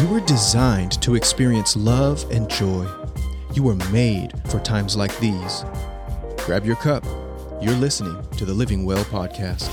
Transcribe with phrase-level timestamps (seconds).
[0.00, 2.88] You were designed to experience love and joy.
[3.52, 5.62] You were made for times like these.
[6.38, 7.04] Grab your cup.
[7.60, 9.68] You're listening to the Living Well podcast.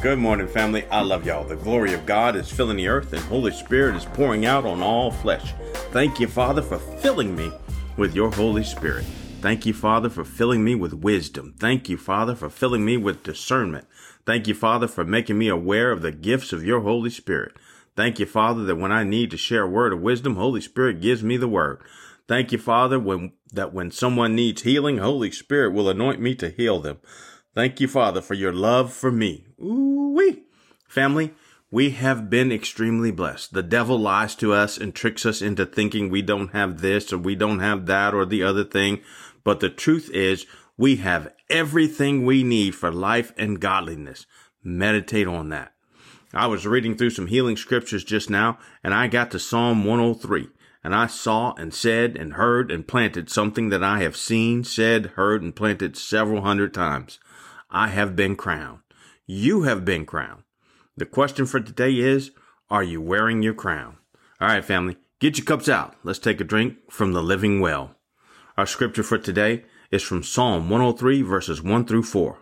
[0.00, 0.86] Good morning, family.
[0.86, 1.44] I love y'all.
[1.44, 4.82] The glory of God is filling the earth, and Holy Spirit is pouring out on
[4.82, 5.52] all flesh.
[5.92, 7.52] Thank you, Father, for filling me
[7.98, 9.04] with your Holy Spirit.
[9.42, 11.52] Thank you, Father, for filling me with wisdom.
[11.58, 13.86] Thank you, Father, for filling me with discernment.
[14.24, 17.54] Thank you, Father, for making me aware of the gifts of your Holy Spirit.
[17.96, 21.00] Thank you, Father, that when I need to share a word of wisdom, Holy Spirit
[21.00, 21.80] gives me the word.
[22.26, 26.48] Thank you, Father, when, that when someone needs healing, Holy Spirit will anoint me to
[26.48, 26.98] heal them.
[27.54, 29.46] Thank you, Father, for your love for me.
[29.62, 30.42] Ooh-wee.
[30.88, 31.34] Family,
[31.70, 33.52] we have been extremely blessed.
[33.52, 37.18] The devil lies to us and tricks us into thinking we don't have this or
[37.18, 39.02] we don't have that or the other thing.
[39.44, 44.26] But the truth is we have everything we need for life and godliness.
[44.62, 45.73] Meditate on that.
[46.36, 50.48] I was reading through some healing scriptures just now, and I got to Psalm 103,
[50.82, 55.12] and I saw and said and heard and planted something that I have seen, said,
[55.14, 57.20] heard, and planted several hundred times.
[57.70, 58.80] I have been crowned.
[59.26, 60.42] You have been crowned.
[60.96, 62.32] The question for today is,
[62.68, 63.98] are you wearing your crown?
[64.40, 65.94] All right, family, get your cups out.
[66.02, 67.94] Let's take a drink from the living well.
[68.56, 72.38] Our scripture for today is from Psalm 103, verses 1 through 4.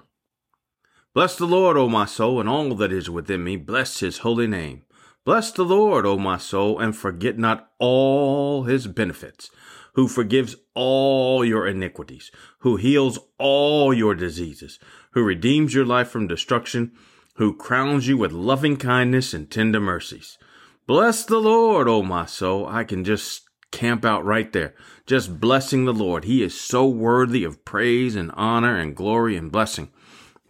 [1.15, 3.57] Bless the Lord, O my soul, and all that is within me.
[3.57, 4.85] Bless his holy name.
[5.27, 9.51] Bless the Lord, O my soul, and forget not all his benefits,
[9.93, 14.79] who forgives all your iniquities, who heals all your diseases,
[15.11, 16.93] who redeems your life from destruction,
[17.35, 20.39] who crowns you with loving kindness and tender mercies.
[20.87, 22.67] Bless the Lord, O my soul.
[22.67, 24.75] I can just camp out right there,
[25.07, 26.25] just blessing the Lord.
[26.25, 29.91] He is so worthy of praise and honor and glory and blessing.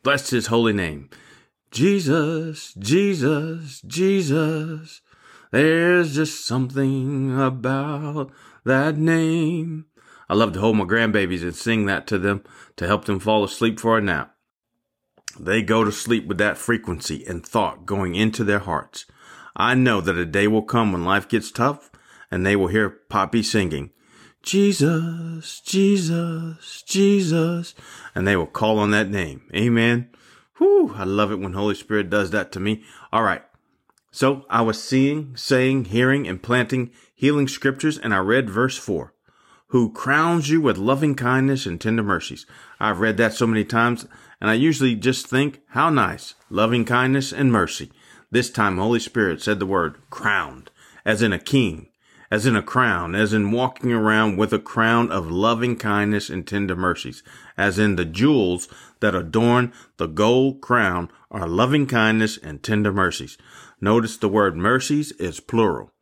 [0.02, 1.10] Bless his holy name.
[1.70, 5.00] Jesus, Jesus, Jesus.
[5.52, 8.30] There's just something about
[8.64, 9.86] that name.
[10.28, 12.42] I love to hold my grandbabies and sing that to them
[12.76, 14.34] to help them fall asleep for a nap.
[15.38, 19.06] They go to sleep with that frequency and thought going into their hearts.
[19.54, 21.90] I know that a day will come when life gets tough
[22.30, 23.90] and they will hear Poppy singing,
[24.42, 27.74] Jesus, Jesus, Jesus,
[28.14, 29.42] and they will call on that name.
[29.54, 30.10] Amen.
[30.58, 32.82] Whew, I love it when Holy Spirit does that to me.
[33.12, 33.42] All right.
[34.10, 39.14] So I was seeing, saying, hearing, and planting healing scriptures, and I read verse 4
[39.68, 42.44] Who crowns you with loving kindness and tender mercies.
[42.80, 44.06] I've read that so many times,
[44.40, 47.92] and I usually just think, how nice, loving kindness and mercy.
[48.30, 50.70] This time, Holy Spirit said the word crowned,
[51.04, 51.88] as in a king
[52.32, 56.46] as in a crown, as in walking around with a crown of loving kindness and
[56.46, 57.22] tender mercies,
[57.58, 58.68] as in the jewels
[59.00, 63.36] that adorn the gold crown are loving kindness and tender mercies.
[63.82, 65.92] Notice the word mercies is plural.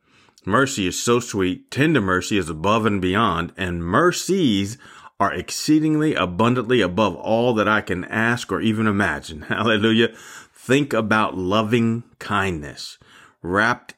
[0.45, 4.77] Mercy is so sweet, tender mercy is above and beyond, and mercies
[5.19, 9.41] are exceedingly abundantly above all that I can ask or even imagine.
[9.49, 10.15] Hallelujah.
[10.53, 12.97] Think about loving kindness
[13.41, 13.95] wrapped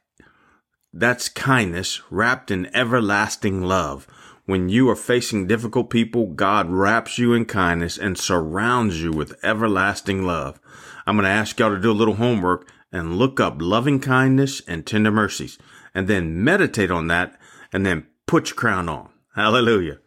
[0.93, 4.07] that's kindness wrapped in everlasting love.
[4.45, 9.33] When you are facing difficult people, God wraps you in kindness and surrounds you with
[9.43, 10.59] everlasting love.
[11.07, 14.61] I'm going to ask y'all to do a little homework and look up loving kindness
[14.67, 15.57] and tender mercies
[15.95, 17.39] and then meditate on that
[17.71, 19.09] and then put your crown on.
[19.35, 19.99] Hallelujah.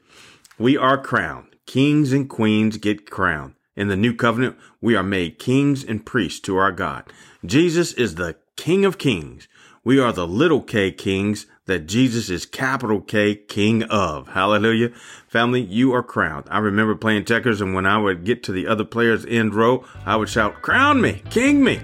[0.58, 1.56] We are crowned.
[1.66, 3.54] Kings and queens get crowned.
[3.74, 7.12] In the new covenant, we are made kings and priests to our God.
[7.44, 9.48] Jesus is the King of kings.
[9.86, 14.26] We are the little K kings that Jesus is capital K king of.
[14.26, 14.88] Hallelujah.
[15.28, 16.48] Family, you are crowned.
[16.50, 19.84] I remember playing checkers and when I would get to the other player's end row,
[20.04, 21.82] I would shout, crown me, king me.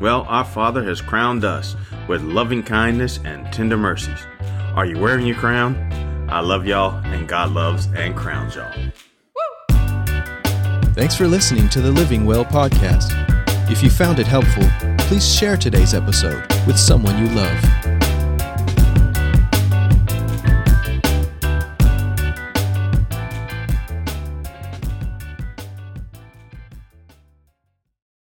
[0.00, 1.74] Well, our Father has crowned us
[2.06, 4.24] with loving kindness and tender mercies.
[4.76, 5.74] Are you wearing your crown?
[6.30, 8.72] I love y'all and God loves and crowns y'all.
[10.94, 13.10] Thanks for listening to the Living Well podcast.
[13.68, 14.70] If you found it helpful,
[15.10, 17.79] please share today's episode with someone you love.